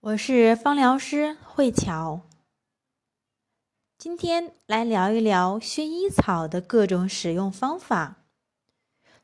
[0.00, 2.20] 我是芳疗师慧乔，
[3.98, 8.16] 今天来聊一聊薰衣草的各种使用方法。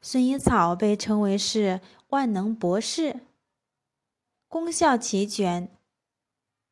[0.02, 3.20] 薰衣草被称为是万能博士，
[4.48, 5.70] 功效齐全，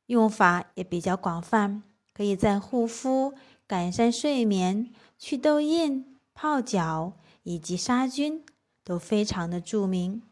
[0.06, 3.34] 用法也比较广泛，可以在护肤、
[3.68, 7.12] 改善睡眠、去痘印、泡脚
[7.44, 8.44] 以及杀菌
[8.82, 10.22] 都非常的著名。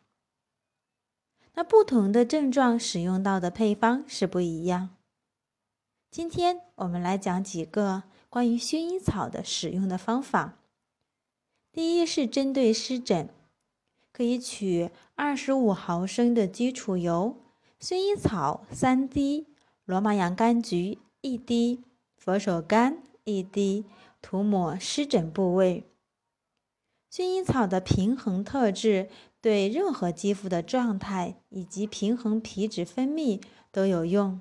[1.58, 4.90] 那不同的症状使用到的配方是不一样。
[6.08, 10.54] 今天我们来讲几个关于薰衣草的使用的方法。
[11.72, 13.28] 第一是针对湿疹，
[14.12, 17.36] 可以取二十五毫升的基础油，
[17.80, 19.48] 薰衣草三滴，
[19.84, 21.82] 罗马洋甘菊一滴，
[22.16, 23.84] 佛手柑一滴，
[24.22, 25.90] 涂抹湿疹部位。
[27.12, 29.08] 薰衣草的平衡特质。
[29.40, 33.40] 对任何肌肤的状态以及平衡皮脂分泌
[33.70, 34.40] 都有用，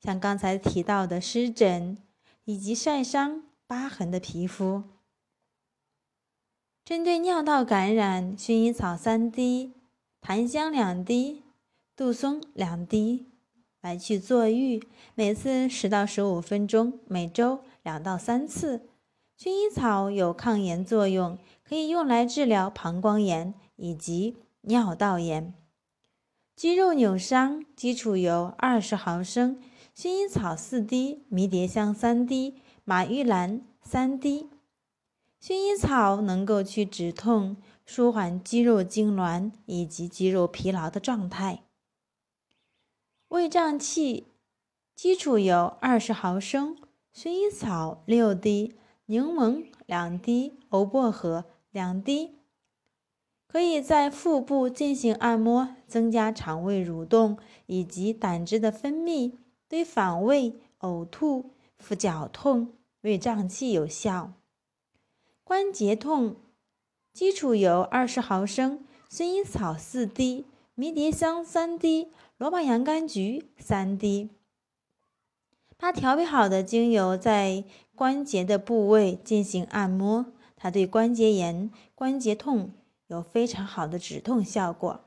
[0.00, 1.96] 像刚才提到的湿疹
[2.44, 4.82] 以及晒伤、疤痕的皮肤。
[6.84, 9.74] 针对尿道感染，薰衣草三滴，
[10.20, 11.44] 檀香两滴，
[11.94, 13.26] 杜松两滴，
[13.80, 14.82] 来去坐浴，
[15.14, 18.88] 每次十到十五分钟，每周两到三次。
[19.38, 23.54] 薰衣草有抗炎作用，可以用来治疗膀胱炎。
[23.78, 25.52] 以及尿道炎、
[26.54, 29.60] 肌肉扭伤，基础油二十毫升，
[29.94, 34.48] 薰衣草四滴，迷迭香三滴，马玉兰三滴。
[35.42, 41.64] 薰衣草能够去止痛、舒缓肌肉痉挛以及肌肉疲劳的状态。
[43.28, 44.28] 胃胀气，
[44.94, 46.78] 基础油二十毫升，
[47.14, 48.74] 薰衣草六滴，
[49.06, 52.36] 柠檬两滴，欧薄荷两滴。
[53.46, 59.32] 可以在腹部进行按摩，增加肠胃蠕动以及胆汁的分泌，
[59.68, 64.32] 对反胃、呕吐、腹绞痛、胃胀气有效。
[65.44, 66.36] 关节痛，
[67.12, 70.44] 基础油二十毫升，薰衣草四滴，
[70.74, 74.30] 迷迭香三滴，罗马洋甘菊三滴。
[75.78, 77.64] 把调配好的精油在
[77.94, 80.26] 关节的部位进行按摩，
[80.56, 82.72] 它对关节炎、关节痛。
[83.08, 85.04] 有非常好的止痛效果，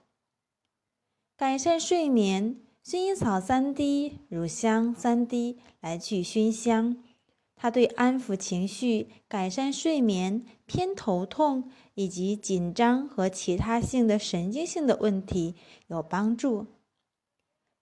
[1.35, 2.61] 改善睡眠。
[2.81, 7.03] 薰衣草三滴，乳香三滴，来去熏香。
[7.57, 15.55] 它对安抚情绪、改善睡眠、偏头痛以及紧张和其他性的神经性的问题
[15.87, 16.67] 有帮助。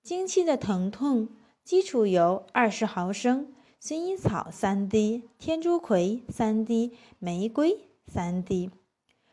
[0.02, 1.30] 经期的疼痛，
[1.68, 8.72] 基础油二十毫升，薰衣草三滴，天竺葵三滴，玫瑰三滴。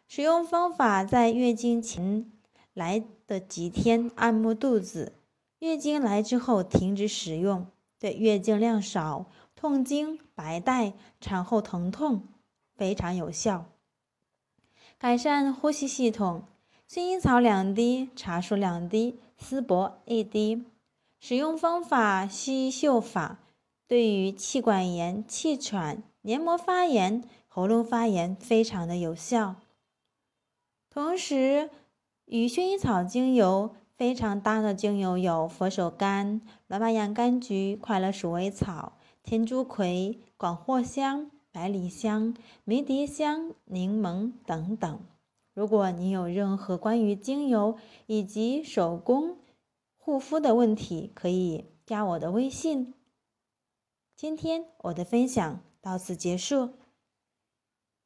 [0.08, 2.32] 使用方法：在月经前
[2.72, 5.12] 来的几天按摩肚子，
[5.60, 7.68] 月经来之后停止使用。
[8.00, 12.24] 对月经量少、痛经、白带、产后疼痛
[12.74, 13.66] 非常有效。
[14.98, 16.42] 改善呼吸系统，
[16.90, 20.64] 薰衣草两滴，茶树两滴，丝柏一滴。
[21.26, 23.38] 使用方法：吸嗅法，
[23.88, 29.54] 对于气管炎、气喘、黏膜发炎、喉咙发炎非常的有效。
[30.90, 31.70] 同时，
[32.26, 38.92] 与薰衣草精油非常搭的精油有佛手柑、罗马洋甘菊、快乐鼠尾草、
[39.22, 45.00] 天竺葵、广藿香、百里香、迷迭香、柠檬等等。
[45.54, 49.38] 如果你有任何关于精油以及手工
[50.04, 52.92] 护肤的问题，可以加我的微信。
[54.14, 56.74] 今天我的分享到此结束。